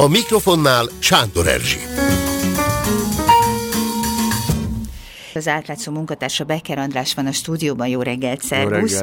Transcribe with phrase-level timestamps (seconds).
[0.00, 2.07] A mikrofonnál Sándor Erzsi.
[5.34, 7.88] Az átlátszó munkatársa Becker András van a stúdióban.
[7.88, 9.02] Jó reggelt, szervusz!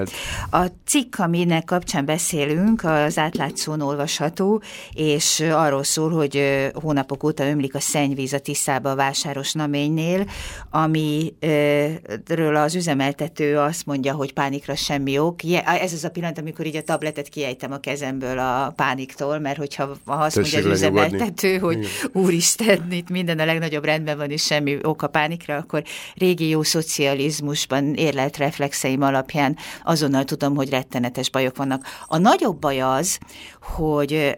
[0.52, 4.62] A cikk, aminek kapcsán beszélünk, az átlátszón olvasható,
[4.94, 10.26] és arról szól, hogy hónapok óta ömlik a szennyvíz a Tiszába a vásáros naménynél,
[10.70, 15.39] amiről az üzemeltető azt mondja, hogy pánikra semmi ok.
[15.81, 19.98] Ez az a pillanat, amikor így a tabletet kiejtem a kezemből a pániktól, mert hogyha
[20.05, 21.89] ha azt Tessék mondja az üzemeltető, hogy Igen.
[22.23, 25.84] úristen, itt minden a legnagyobb rendben van, és semmi ok a pánikra, akkor
[26.17, 31.85] régi jó szocializmusban érlelt reflexeim alapján azonnal tudom, hogy rettenetes bajok vannak.
[32.07, 33.17] A nagyobb baj az,
[33.61, 34.38] hogy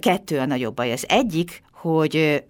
[0.00, 0.92] kettő a nagyobb baj.
[0.92, 2.44] Az egyik, hogy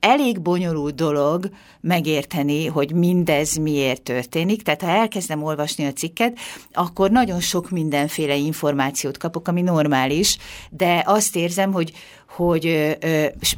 [0.00, 1.50] elég bonyolult dolog
[1.80, 4.62] megérteni, hogy mindez miért történik.
[4.62, 6.38] Tehát ha elkezdem olvasni a cikket,
[6.72, 10.36] akkor nagyon sok mindenféle információt kapok, ami normális,
[10.70, 11.92] de azt érzem, hogy
[12.36, 12.96] hogy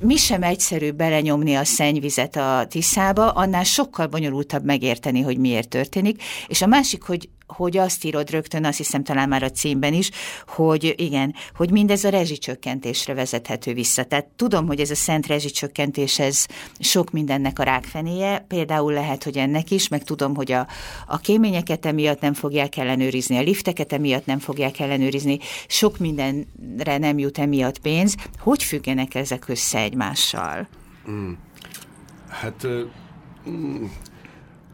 [0.01, 6.23] mi sem egyszerűbb belenyomni a szennyvizet a Tiszába, annál sokkal bonyolultabb megérteni, hogy miért történik.
[6.47, 10.11] És a másik, hogy hogy azt írod rögtön, azt hiszem talán már a címben is,
[10.47, 14.05] hogy igen, hogy mindez a rezsicsökkentésre vezethető vissza.
[14.05, 16.47] Tehát tudom, hogy ez a szent rezsicsökkentés, ez
[16.79, 20.67] sok mindennek a rákfenéje, például lehet, hogy ennek is, meg tudom, hogy a,
[21.07, 27.19] a kéményeket emiatt nem fogják ellenőrizni, a lifteket emiatt nem fogják ellenőrizni, sok mindenre nem
[27.19, 28.15] jut emiatt pénz.
[28.39, 30.69] Hogy függenek ezek össze egymással?
[32.29, 32.83] Hát ö,
[33.49, 33.85] mm,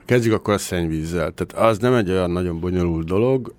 [0.05, 1.33] kezdjük akkor a szennyvízzel.
[1.33, 3.55] Tehát az nem egy olyan nagyon bonyolult dolog.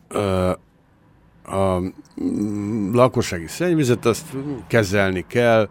[1.43, 1.79] A
[2.23, 4.25] mm, lakossági szennyvizet azt
[4.67, 5.69] kezelni kell,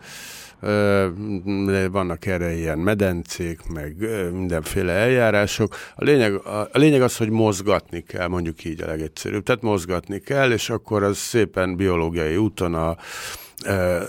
[1.91, 3.97] vannak erre ilyen medencék, meg
[4.33, 5.77] mindenféle eljárások.
[5.97, 9.43] A lényeg, a, lényeg az, hogy mozgatni kell, mondjuk így a legegyszerűbb.
[9.43, 12.97] Tehát mozgatni kell, és akkor az szépen biológiai úton a,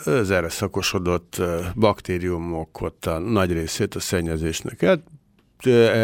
[0.05, 1.41] az erre szakosodott
[1.75, 5.03] baktériumok ott a nagy részét a szennyezésnek el,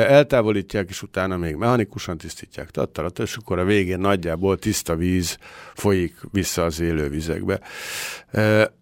[0.07, 5.37] eltávolítják, és utána még mechanikusan tisztítják tattalat, és akkor a végén nagyjából tiszta víz
[5.73, 7.59] folyik vissza az élővizekbe.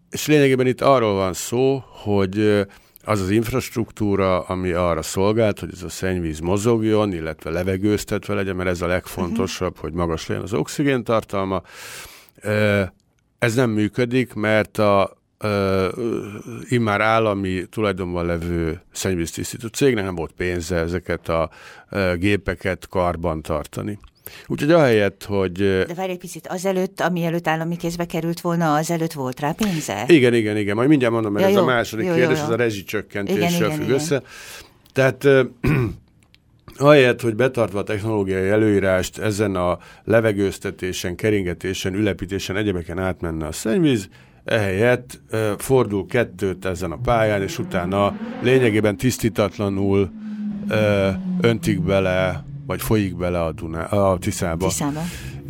[0.09, 2.65] És lényegében itt arról van szó, hogy
[3.05, 8.69] az az infrastruktúra, ami arra szolgált, hogy ez a szennyvíz mozogjon, illetve levegőztetve legyen, mert
[8.69, 11.61] ez a legfontosabb, hogy magas legyen az oxigén tartalma.
[12.41, 12.83] Ö,
[13.43, 15.87] Ez nem működik, mert a ö,
[16.69, 21.49] immár állami tulajdonban levő szennyvíztisztító cégnek nem volt pénze ezeket a
[21.89, 23.99] ö, gépeket karban tartani.
[24.47, 25.51] Úgyhogy ahelyett, hogy...
[25.87, 30.03] De várj egy picit, azelőtt, ami előtt állami kézbe került volna, azelőtt volt rá pénze?
[30.07, 30.75] Igen, igen, igen.
[30.75, 31.61] Majd mindjárt mondom, mert Ja, ez jó.
[31.61, 32.43] a második Jó, jó, kérdés, jó.
[32.43, 33.93] ez a rezsicsökkentéssel függ igen.
[33.93, 34.21] össze.
[34.93, 35.23] Tehát
[36.77, 44.09] ahelyett, hogy betartva a technológiai előírást ezen a levegőztetésen, keringetésen, ülepítésen, egyebeken átmenne a szennyvíz,
[44.43, 50.11] ehelyett ö, fordul kettőt ezen a pályán, és utána lényegében tisztítatlanul
[50.69, 51.09] ö,
[51.41, 54.67] öntik bele, vagy folyik bele a, Duná, a Tiszába.
[54.67, 55.01] Tiszába.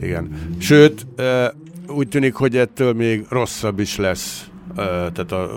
[0.02, 0.56] Igen.
[0.60, 1.46] Sőt, ö,
[1.88, 4.48] úgy tűnik, hogy ettől még rosszabb is lesz.
[4.76, 5.50] Tehát a,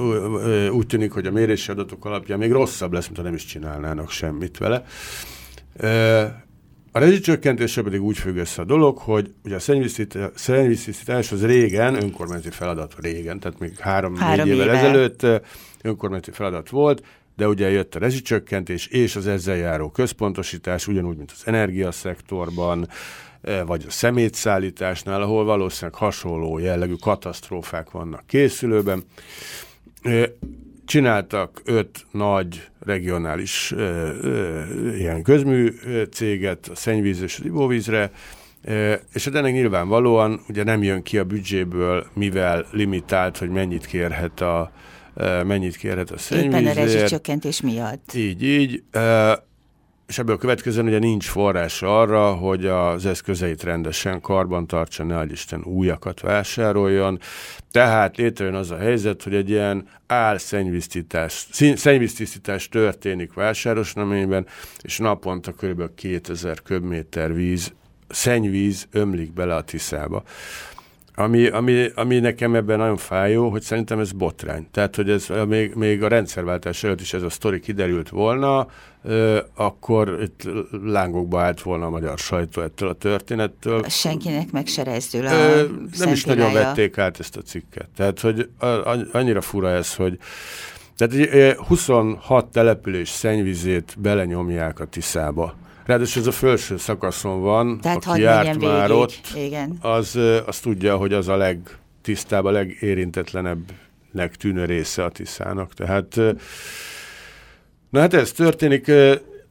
[0.71, 4.11] úgy tűnik, hogy a mérési adatok alapján még rosszabb lesz, mint ha nem is csinálnának
[4.11, 4.85] semmit vele.
[6.93, 9.59] A rezsicsökkentéssel pedig úgy függ össze a dolog, hogy ugye a
[10.35, 14.79] szennyvíztisztítás- az régen, önkormányzati feladat régen, tehát még három-négy Három évvel éve.
[14.79, 15.27] ezelőtt
[15.83, 17.03] önkormányzati feladat volt,
[17.37, 22.89] de ugye jött a rezsicsökkentés és az ezzel járó központosítás, ugyanúgy, mint az energiaszektorban,
[23.67, 29.05] vagy a szemétszállításnál, ahol valószínűleg hasonló jellegű katasztrófák vannak készülőben.
[30.85, 34.63] Csináltak öt nagy regionális ö, ö,
[34.97, 35.73] ilyen közmű
[36.11, 38.11] céget, a szennyvíz és az ivóvízre,
[39.13, 44.41] és hát ennek nyilvánvalóan ugye nem jön ki a büdzséből, mivel limitált, hogy mennyit kérhet
[44.41, 44.73] a,
[45.45, 46.77] mennyit kérhet a Éppen a szennyvízért.
[46.77, 48.13] rezsicsökkentés miatt.
[48.15, 48.83] Így, így.
[50.07, 55.63] És ebből következően ugye nincs forrás arra, hogy az eszközeit rendesen karban tartsa, ne Isten
[55.65, 57.19] újakat vásároljon.
[57.71, 61.47] Tehát létrejön az a helyzet, hogy egy ilyen álszennyvíztisztítás,
[61.77, 64.47] szennyvíztisztítás történik vásárosnaményben,
[64.83, 65.95] és naponta kb.
[65.95, 67.73] 2000 köbméter víz,
[68.09, 70.23] szennyvíz ömlik bele a Tiszába.
[71.19, 74.67] Ami, ami, ami nekem ebben nagyon fájó, hogy szerintem ez botrány.
[74.71, 78.67] Tehát, hogy ez még, még a rendszerváltás előtt is ez a sztori kiderült volna,
[79.03, 80.49] ö, akkor itt
[80.85, 83.85] lángokba állt volna a magyar sajtó ettől a történettől.
[83.89, 85.65] Senkinek meg se rezdül a Ö,
[85.99, 87.89] nem is nagyon vették át ezt a cikket.
[87.97, 88.49] Tehát, hogy
[89.13, 90.19] annyira fura ez, hogy
[90.97, 95.55] tehát ö, 26 település szennyvizét belenyomják a Tiszába.
[95.87, 99.03] Ráadásul ez a felső szakaszon van, Tehát aki járt menjen már végig.
[99.03, 99.77] ott, Igen.
[99.81, 103.73] az, az tudja, hogy az a legtisztább, a legérintetlenebb
[104.17, 105.75] szennyvíznek tűnő része a Tiszának.
[105.75, 106.17] Tehát,
[107.91, 108.91] na hát ez történik,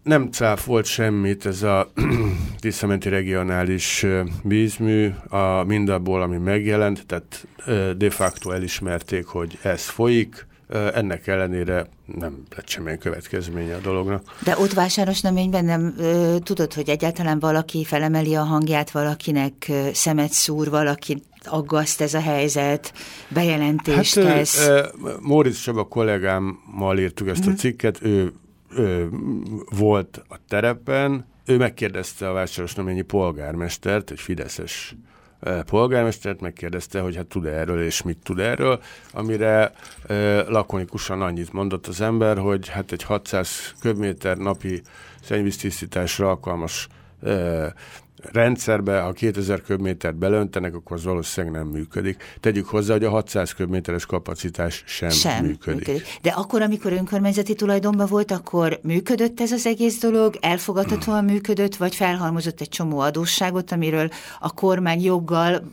[0.03, 1.91] nem cáfolt semmit ez a
[2.59, 4.05] Tiszamenti regionális
[4.43, 7.47] vízmű, a mindabból, ami megjelent, tehát
[7.97, 14.35] de facto elismerték, hogy ez folyik, ennek ellenére nem lett semmilyen következménye a dolognak.
[14.43, 20.31] De ott vásárosnaményben nem ö, tudod, hogy egyáltalán valaki felemeli a hangját, valakinek ö, szemet
[20.31, 22.93] szúr, valaki aggaszt ez a helyzet,
[23.27, 24.67] bejelentést hát, tesz?
[24.67, 24.87] Ö,
[25.21, 27.57] Móricz Csaba kollégámmal írtuk ezt a mhm.
[27.57, 28.33] cikket, ő,
[28.77, 29.09] ő
[29.77, 34.95] volt a terepen, ő megkérdezte a vásárosnaményi polgármestert, egy fideszes
[35.65, 39.71] polgármestert, megkérdezte, hogy hát tud erről, és mit tud erről, amire
[40.47, 44.81] lakonikusan annyit mondott az ember, hogy hát egy 600 köbméter napi
[45.21, 46.87] szennyvíztisztításra alkalmas
[48.31, 52.23] rendszerbe, ha 2000 köbmétert belöntenek, akkor az valószínűleg nem működik.
[52.39, 55.87] Tegyük hozzá, hogy a 600 köbméteres kapacitás sem, sem működik.
[55.87, 56.19] működik.
[56.21, 61.95] De akkor, amikor önkormányzati tulajdonban volt, akkor működött ez az egész dolog, elfogadhatóan működött, vagy
[61.95, 64.09] felhalmozott egy csomó adósságot, amiről
[64.39, 65.63] a kormány joggal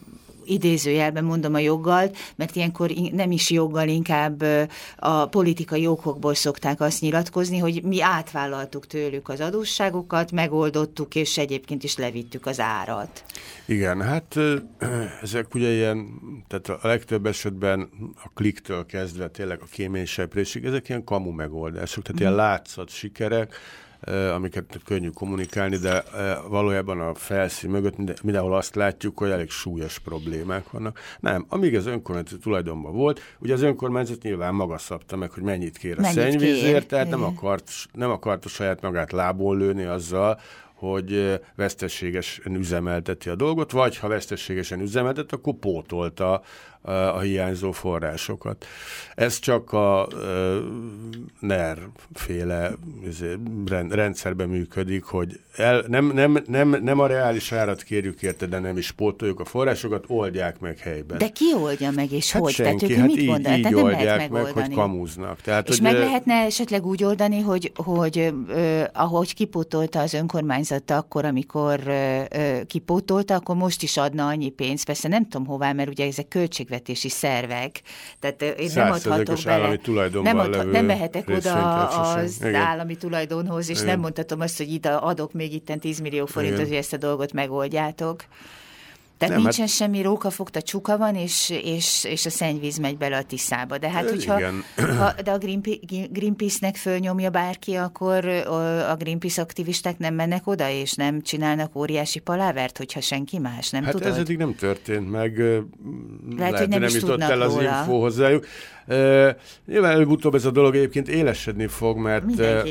[0.45, 4.45] idézőjelben mondom a joggal, mert ilyenkor nem is joggal, inkább
[4.97, 11.83] a politikai okokból szokták azt nyilatkozni, hogy mi átvállaltuk tőlük az adósságokat, megoldottuk, és egyébként
[11.83, 13.25] is levittük az árat.
[13.65, 14.37] Igen, hát
[15.23, 16.09] ezek ugye ilyen,
[16.49, 17.89] tehát a legtöbb esetben
[18.25, 22.25] a kliktől kezdve tényleg a kéményseprésig, ezek ilyen kamu megoldások, tehát mm.
[22.25, 23.55] ilyen látszat sikerek,
[24.35, 26.05] amiket könnyű kommunikálni, de
[26.49, 30.99] valójában a felszín mögött mindenhol azt látjuk, hogy elég súlyos problémák vannak.
[31.21, 35.79] Nem, amíg az önkormányzat tulajdonban volt, ugye az önkormányzat nyilván maga szabta meg, hogy mennyit
[35.79, 36.87] kér a mennyit szennyvízért, kér.
[36.87, 40.41] tehát nem akart, nem akart a saját magát lából lőni azzal,
[40.75, 46.43] hogy vesztességesen üzemelteti a dolgot, vagy ha vesztességesen üzemeltet, akkor pótolta
[46.83, 48.67] a hiányzó forrásokat.
[49.15, 50.09] Ez csak a
[51.41, 51.79] NER
[52.15, 52.73] féle
[53.07, 53.37] izé,
[53.89, 58.77] rendszerben működik, hogy el, nem, nem, nem, nem a reális árat kérjük érte, de nem
[58.77, 61.19] is pótoljuk a forrásokat, oldják meg helyben.
[61.19, 62.53] De ki oldja meg, és hát hogy?
[62.53, 65.41] Senki, Tehát hát mit így, így Tehát oldják meg, hogy kamúznak.
[65.41, 70.91] Tehát, és hogy meg lehetne esetleg úgy oldani, hogy, hogy ö, ahogy kipótolta az önkormányzat
[70.91, 72.23] akkor, amikor ö,
[72.67, 74.85] kipótolta, akkor most is adna annyi pénzt.
[74.85, 76.29] Persze nem tudom hová, mert ugye ezek
[76.73, 77.81] költségvetési szervek.
[78.19, 79.79] Tehát én nem adhatok bele.
[80.23, 82.55] Nem, adhat, nem mehetek oda az Igen.
[82.55, 83.89] állami tulajdonhoz, és Igen.
[83.89, 87.33] nem mondhatom azt, hogy ide adok még itten 10 millió forintot, hogy ezt a dolgot
[87.33, 88.25] megoldjátok.
[89.23, 89.75] Tehát nem, nincsen hát...
[89.75, 93.79] semmi rókafogta csuka van, és, és, és a szennyvíz megy bele a Tiszába.
[93.79, 94.41] De hát, hogyha
[94.99, 95.39] ha, de a
[96.11, 98.25] Greenpeace-nek fölnyomja bárki, akkor
[98.91, 103.83] a Greenpeace aktivisták nem mennek oda, és nem csinálnak óriási palávert, hogyha senki más, nem
[103.83, 104.09] hát tudod?
[104.09, 105.39] ez eddig nem történt meg.
[105.39, 105.65] Lehet,
[106.37, 107.79] lehet hogy nem, nem jutott el az róla.
[107.79, 108.47] info hozzájuk.
[108.87, 109.29] Uh,
[109.67, 112.25] nyilván előbb-utóbb ez a dolog egyébként élesedni fog, mert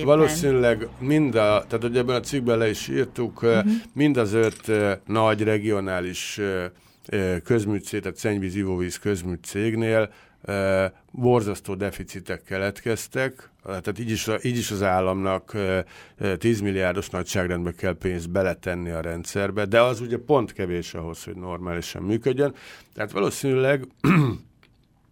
[0.04, 3.72] valószínűleg mind a, tehát hogy ebben a cikkben le is írtuk, uh-huh.
[3.94, 4.72] mind az öt
[5.06, 10.14] nagy regionális uh, közműcég, tehát szennyvíz, ivóvíz közműt cégnél
[10.48, 15.56] uh, borzasztó deficitek keletkeztek, tehát így is, így is az államnak
[16.38, 21.36] 10 milliárdos nagyságrendbe kell pénzt beletenni a rendszerbe, de az ugye pont kevés ahhoz, hogy
[21.36, 22.54] normálisan működjön.
[22.94, 23.88] Tehát valószínűleg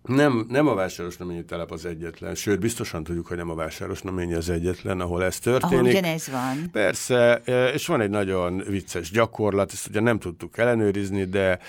[0.04, 4.02] nem, nem a vásáros naményi telep az egyetlen, sőt, biztosan tudjuk, hogy nem a vásáros
[4.02, 5.76] naményi az egyetlen, ahol ez történik.
[5.78, 6.70] Ahol ugyanez van.
[6.72, 11.60] Persze, e, és van egy nagyon vicces gyakorlat, ezt ugye nem tudtuk ellenőrizni, de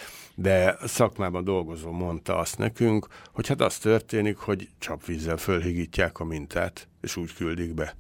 [0.41, 6.89] de szakmában dolgozó mondta azt nekünk, hogy hát az történik, hogy csapvízzel fölhigítják a mintát,
[7.01, 7.97] és úgy küldik be.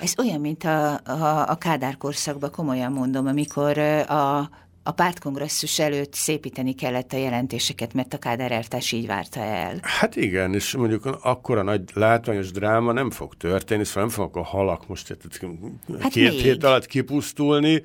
[0.00, 4.50] Ez olyan, mint a, a, a Kádár korszakban, komolyan mondom, amikor a
[4.82, 9.78] a pártkongresszus előtt szépíteni kellett a jelentéseket, mert a Kádár eltárs így várta el.
[9.82, 14.36] Hát igen, és mondjuk akkor a nagy látványos dráma nem fog történni, szóval nem fogok
[14.36, 15.16] a halak most
[16.00, 16.40] hát két még.
[16.40, 17.82] hét alatt kipusztulni.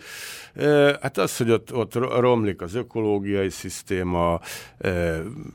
[1.01, 4.39] Hát az, hogy ott, ott romlik az ökológiai szisztéma,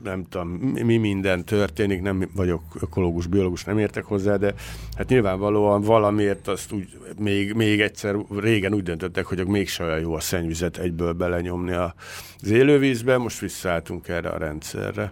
[0.03, 0.47] nem tudom,
[0.85, 4.53] mi minden történik, nem vagyok ökológus, biológus, nem értek hozzá, de
[4.97, 10.13] hát nyilvánvalóan valamiért azt úgy még, még egyszer régen úgy döntöttek, hogy mégse olyan jó
[10.13, 15.11] a szennyvizet egyből bele belenyomni az élővízbe, most visszaálltunk erre a rendszerre.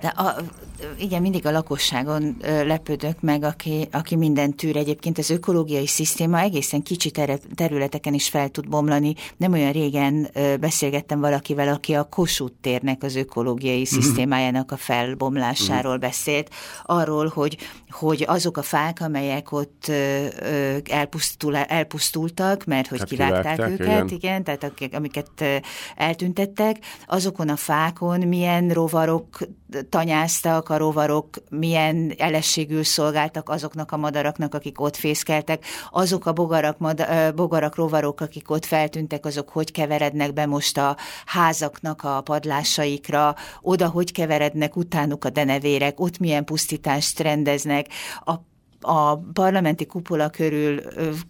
[0.00, 0.34] De a,
[0.98, 4.76] igen, mindig a lakosságon lepődök meg, aki, aki minden tűr.
[4.76, 7.10] Egyébként az ökológiai szisztéma egészen kicsi
[7.54, 9.14] területeken is fel tud bomlani.
[9.36, 14.00] Nem olyan régen beszélgettem valakivel, aki a Kossuth térnek az ökológiai mhm.
[14.00, 16.00] szisztémájának a felbomlásáról mhm.
[16.00, 16.50] beszélt.
[16.84, 17.56] Arról, hogy,
[17.90, 19.92] hogy azok a fák, amelyek ott
[20.84, 24.08] elpusztul, elpusztultak, mert hogy hát kivágták, kivágták őket, igen.
[24.08, 25.44] igen, tehát amiket
[25.96, 26.76] eltüntettek,
[27.06, 29.38] azokon a fákon milyen rovarok
[29.88, 36.78] tanyáztak, a rovarok milyen elességül szolgáltak azoknak a madaraknak, akik ott fészkeltek, azok a bogarak,
[36.78, 43.34] mad, bogarak rovarok, akik ott feltűntek, azok hogy keverednek be most a házaknak a padlásaikra,
[43.60, 47.86] oda hogy keverednek utánuk a denevérek, ott milyen pusztítást rendeznek,
[48.24, 48.47] a
[48.80, 50.80] a parlamenti kupola körül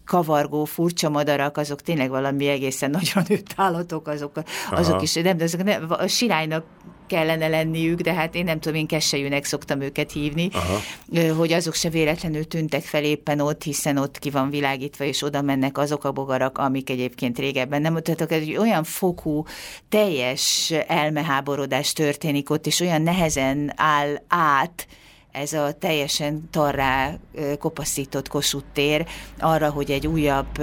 [0.04, 5.02] kavargó furcsa madarak, azok tényleg valami egészen nagyon nőtt állatok, azok, azok Aha.
[5.02, 6.64] is, nem, de azok nem, a sirálynak
[7.08, 11.34] kellene lenniük, de hát én nem tudom, én kessejűnek szoktam őket hívni, Aha.
[11.34, 15.42] hogy azok se véletlenül tűntek fel éppen ott, hiszen ott ki van világítva, és oda
[15.42, 17.98] mennek azok a bogarak, amik egyébként régebben nem.
[18.02, 19.44] Tehát egy olyan fokú,
[19.88, 24.86] teljes elmeháborodás történik ott, és olyan nehezen áll át,
[25.32, 27.14] ez a teljesen tarrá
[27.58, 29.06] kopaszított Kossuth tér
[29.38, 30.58] arra, hogy egy újabb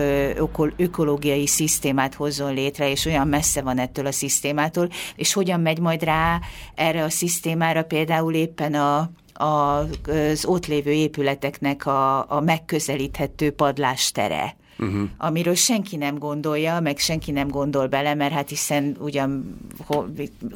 [0.78, 6.04] ökológiai szisztémát hozzon létre, és olyan messze van ettől a szisztémától, és hogyan megy majd
[6.04, 6.40] rá
[6.76, 15.10] erre a szisztémára például éppen a az ott lévő épületeknek a, a megközelíthető padlástere uh-huh.
[15.18, 20.04] amiről senki nem gondolja, meg senki nem gondol bele, mert hát hiszen ugyan ho,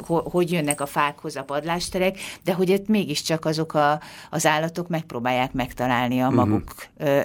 [0.06, 4.88] ho, hogy jönnek a fákhoz a padlásterek, de hogy itt mégiscsak azok a, az állatok
[4.88, 6.48] megpróbálják megtalálni a uh-huh.
[6.48, 6.74] maguk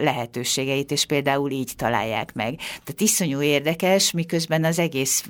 [0.00, 2.56] lehetőségeit, és például így találják meg.
[2.56, 5.24] Tehát iszonyú érdekes, miközben az egész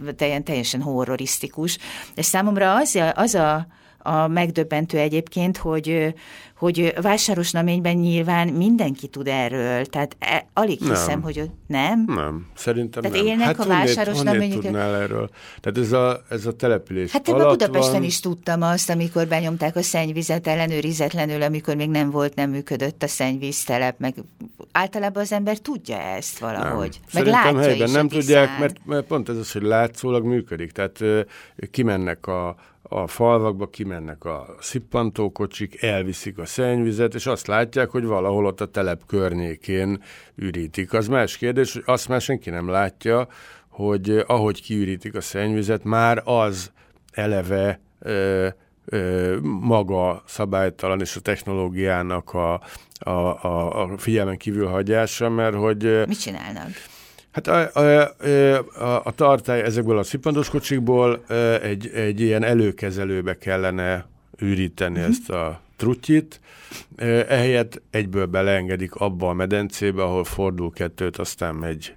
[0.45, 1.79] teljesen horrorisztikus.
[2.15, 3.67] De számomra az a, az a
[4.07, 6.15] a megdöbbentő egyébként, hogy,
[6.57, 10.89] hogy vásáros naményben nyilván mindenki tud erről, tehát e, alig nem.
[10.89, 12.05] hiszem, hogy nem.
[12.07, 13.27] Nem, szerintem tehát nem.
[13.27, 14.59] élnek hát a vásáros namények.
[14.59, 15.29] tudnál erről?
[15.61, 18.03] Tehát ez a, ez a település Hát én Budapesten van...
[18.03, 23.09] is tudtam azt, amikor benyomták a szennyvizet ellenőrizetlenül, amikor még nem volt, nem működött a
[23.09, 24.15] szennyvíztelep, meg
[24.73, 27.01] általában az ember tudja ezt valahogy.
[27.13, 27.25] Nem.
[27.25, 30.73] Meg Szerintem helyben nem tudják, mert, mert pont ez az, hogy látszólag működik.
[30.73, 31.27] Tehát
[31.71, 32.57] kimennek a
[32.89, 38.71] a falvakba kimennek a szippantókocsik, elviszik a szennyvizet, és azt látják, hogy valahol ott a
[38.71, 40.03] telep környékén
[40.35, 40.93] ürítik.
[40.93, 43.29] Az más kérdés, hogy azt már senki nem látja,
[43.69, 46.73] hogy ahogy kiürítik a szennyvizet, már az
[47.13, 48.49] eleve ö,
[48.85, 52.61] ö, maga szabálytalan és a technológiának a,
[52.99, 56.07] a, a, a figyelmen kívül hagyása, mert hogy...
[56.07, 56.71] Mit csinálnak?
[57.35, 58.15] Hát a, a,
[58.85, 61.25] a, a tartály ezekből a szippandos kocsikból
[61.63, 64.07] egy, egy ilyen előkezelőbe kellene
[64.39, 65.11] üríteni uh-huh.
[65.11, 66.41] ezt a trutyit,
[67.29, 71.95] ehelyett egyből beleengedik abba a medencébe, ahol fordul kettőt, aztán megy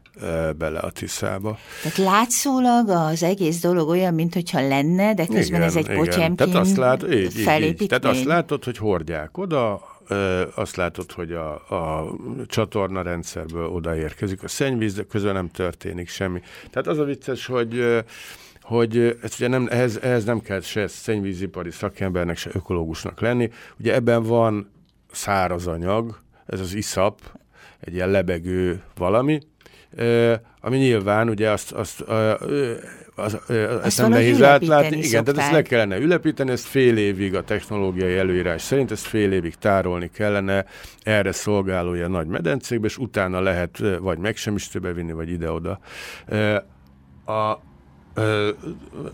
[0.58, 1.58] bele a Tiszába.
[1.82, 6.56] Tehát látszólag az egész dolog olyan, mintha lenne, de közben igen, ez egy potyemkin Tehát
[6.56, 7.88] azt lát, így, így, így.
[7.88, 9.82] Tehát azt látod, hogy hordják oda,
[10.56, 16.42] azt látod, hogy a, a csatorna rendszerből odaérkezik a szennyvíz, közben nem történik semmi.
[16.70, 18.04] Tehát az a vicces, hogy
[18.62, 23.50] hogy ez ugye nem, ehhez, ehhez nem kell se szennyvízipari szakembernek, se ökológusnak lenni.
[23.80, 24.72] Ugye ebben van
[25.12, 27.20] száraz anyag, ez az iszap,
[27.80, 29.40] egy ilyen lebegő valami,
[30.62, 32.04] ami nyilván ugye azt, azt
[33.20, 33.38] az,
[33.84, 34.98] ezt nem nehéz átlátni.
[34.98, 39.32] Igen, tehát ezt le kellene ülepíteni, ezt fél évig a technológiai előírás szerint, ezt fél
[39.32, 40.66] évig tárolni kellene
[41.04, 45.80] erre szolgáló ilyen nagy medencékbe, és utána lehet vagy megsemmisítőbe vinni, vagy ide-oda.
[47.26, 47.60] A,
[48.18, 48.50] Ö,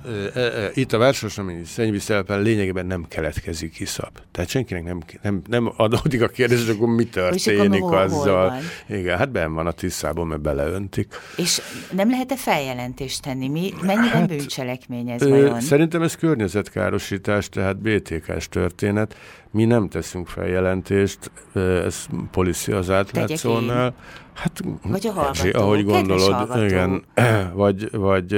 [0.05, 4.21] ö, ö, itt a várososnaményi szennyvíztelepen lényegében nem keletkezik iszap.
[4.31, 8.49] Tehát senkinek nem, nem, nem adódik a kérdés, hogy akkor mi történik akkor azzal.
[8.49, 11.13] Hol Igen, hát benn van a tisztában, mert beleöntik.
[11.35, 13.47] És nem lehet-e feljelentést tenni?
[13.47, 15.61] Mi, mennyiben hát, bűncselekmény ez vajon?
[15.61, 19.15] Szerintem ez környezetkárosítás, tehát BTK-s történet.
[19.53, 23.93] Mi nem teszünk feljelentést, ez policy az átlátszónál.
[24.33, 27.03] Hát, vagy a hallgató, ahogy gondolod, igen,
[27.53, 28.31] vagy, vagy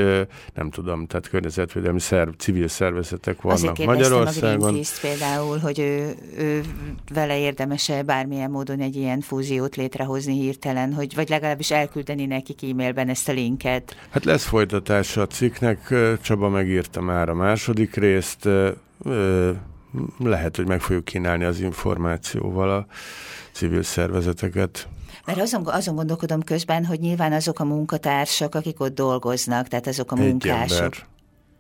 [0.54, 4.74] nem tudom, tehát környezetvédelmi szerv, civil szervezetek vannak Azért Magyarországon.
[4.74, 6.64] Azért például, hogy ő, ő
[7.14, 13.10] vele érdemese bármilyen módon egy ilyen fúziót létrehozni hirtelen, hogy, vagy legalábbis elküldeni nekik e-mailben
[13.10, 13.96] ezt a linket.
[14.10, 18.50] Hát lesz folytatása a cikknek, Csaba megírta már a második részt,
[20.18, 22.86] lehet, hogy meg fogjuk kínálni az információval a
[23.52, 24.88] civil szervezeteket.
[25.26, 30.12] Mert azon, azon gondolkodom közben, hogy nyilván azok a munkatársak, akik ott dolgoznak, tehát azok
[30.12, 30.96] a munkások.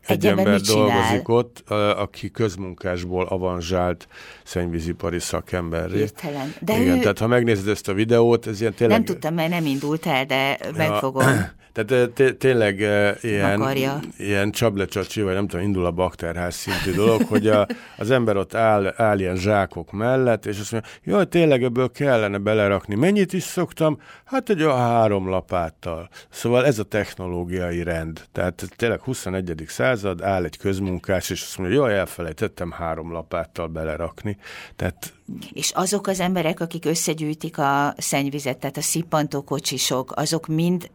[0.07, 0.25] Egy ember.
[0.25, 4.07] Egy, ember, ember dolgozik ott, aki közmunkásból avanzsált
[4.43, 5.97] szennyvízipari szakemberré.
[5.97, 6.53] Hirtelen.
[6.59, 6.99] De Igen, ő...
[6.99, 8.97] tehát ha megnézed ezt a videót, ez ilyen tényleg...
[8.97, 10.71] Nem tudtam, mert nem indult el, de ja.
[10.75, 11.27] megfogom.
[11.75, 12.79] Tehát tényleg
[13.21, 13.77] ilyen,
[14.17, 17.67] ilyen csablecsacsi, vagy nem tudom, indul a bakterház szintű dolog, hogy a,
[17.97, 22.37] az ember ott áll, áll ilyen zsákok mellett, és azt mondja, jaj, tényleg ebből kellene
[22.37, 22.95] belerakni.
[22.95, 23.99] Mennyit is szoktam?
[24.25, 26.09] Hát egy a három lapáttal.
[26.29, 28.21] Szóval ez a technológiai rend.
[28.31, 29.63] Tehát tényleg 21.
[29.67, 34.37] század, áll egy közmunkás, és azt mondja, jaj, elfelejtettem három lapáttal belerakni.
[34.75, 35.13] Tehát
[35.53, 40.89] és azok az emberek, akik összegyűjtik a szennyvizet, tehát a szippantókocsisok, azok mind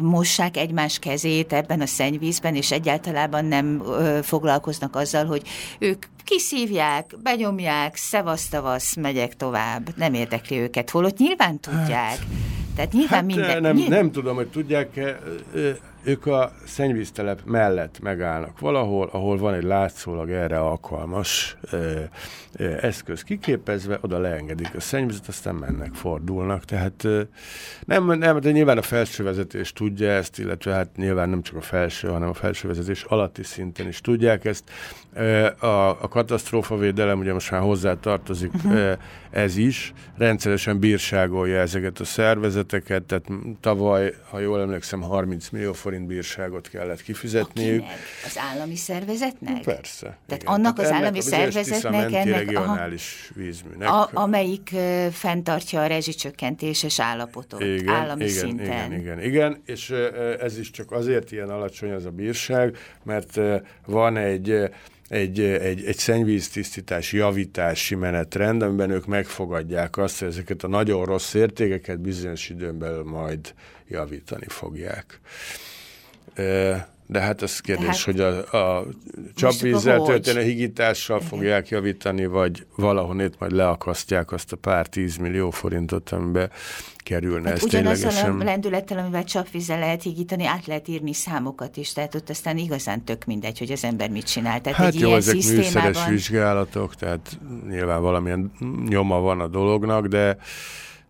[0.00, 5.42] mossák egymás kezét ebben a szennyvízben, és egyáltalában nem ö, foglalkoznak azzal, hogy
[5.78, 9.88] ők kiszívják, benyomják, szevasztavasz, megyek tovább.
[9.96, 10.90] Nem érdekli őket.
[10.90, 12.18] Holott nyilván tudják.
[12.76, 13.62] Tehát nyilván hát, minden...
[13.62, 13.98] Nem, nyilván...
[13.98, 15.18] nem tudom, hogy tudják-e,
[16.08, 22.00] ők a szennyvíztelep mellett megállnak valahol, ahol van egy látszólag erre alkalmas ö,
[22.56, 26.64] ö, eszköz kiképezve, oda leengedik a szennyvizet, aztán mennek, fordulnak.
[26.64, 27.22] Tehát ö,
[27.84, 31.60] nem, nem, de nyilván a felső vezetés tudja ezt, illetve hát nyilván nem csak a
[31.60, 34.70] felső, hanem a felső vezetés alatti szinten is tudják ezt.
[35.58, 38.92] A, a katasztrófavédelem ugye most már hozzá tartozik uh-huh.
[39.30, 43.24] ez is, rendszeresen bírságolja ezeket a szervezeteket, tehát
[43.60, 47.80] tavaly, ha jól emlékszem, 30 millió forint bírságot kellett kifizetniük.
[47.80, 47.98] Akinek?
[48.24, 49.62] Az állami szervezetnek?
[49.62, 50.18] Persze.
[50.26, 50.54] Tehát igen.
[50.54, 53.88] annak Tehát az állami szervezetnek ennek regionális aha, vízműnek.
[53.88, 58.66] A, amelyik uh, fenntartja a rezsicsökkentéses állapotot igen, állami igen, szinten.
[58.66, 59.98] Igen, igen, igen, és uh,
[60.40, 64.70] ez is csak azért ilyen alacsony az a bírság, mert uh, van egy
[65.08, 71.34] egy, egy, egy szennyvíztisztítás javítási menetrend, amiben ők megfogadják azt, hogy ezeket a nagyon rossz
[71.34, 73.54] értékeket bizonyos időn belül majd
[73.88, 75.20] javítani fogják.
[77.10, 78.86] De hát ez kérdés, hát, hogy a, a
[79.34, 86.50] csapvízzel történő higítással fogják javítani, vagy valahonnét majd leakasztják azt a pár tízmillió forintot, amiben
[86.96, 87.48] kerülne.
[87.48, 88.40] Hát ugyanazzal ténylegesen...
[88.40, 93.04] a lendülettel, amivel csapvízzel lehet higítani, át lehet írni számokat is, tehát ott aztán igazán
[93.04, 94.60] tök mindegy, hogy az ember mit csinál.
[94.60, 95.82] Tehát hát egy jó, ilyen ezek szisztémában...
[95.82, 97.38] műszeres vizsgálatok, tehát
[97.68, 98.52] nyilván valamilyen
[98.88, 100.36] nyoma van a dolognak, de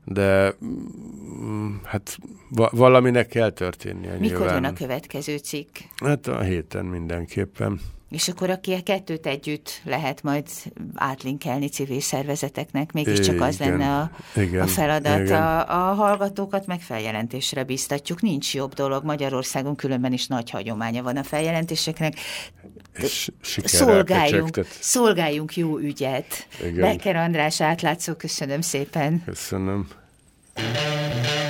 [0.08, 2.18] de mm, hát
[2.50, 4.54] va- valaminek kell történnie Mikor nyilván.
[4.54, 5.76] jön a következő cikk?
[6.04, 7.80] Hát a héten mindenképpen.
[8.10, 10.46] És akkor aki a kettőt együtt lehet majd
[10.94, 15.20] átlinkelni civil szervezeteknek, mégiscsak az igen, lenne a, igen, a feladat.
[15.20, 15.42] Igen.
[15.42, 18.20] A, a hallgatókat meg feljelentésre biztatjuk.
[18.20, 19.04] Nincs jobb dolog.
[19.04, 22.14] Magyarországon különben is nagy hagyománya van a feljelentéseknek.
[22.92, 23.30] És
[23.64, 26.46] szolgáljunk, szolgáljunk jó ügyet.
[26.60, 26.80] Igen.
[26.80, 29.22] Becker András átlátszó, köszönöm szépen.
[29.24, 29.88] Köszönöm.
[30.58, 31.47] Thank you.